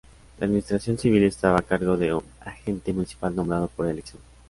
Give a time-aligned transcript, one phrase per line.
[0.39, 4.19] La administración civil estaba a cargo de un Agente Municipal nombrado por elección.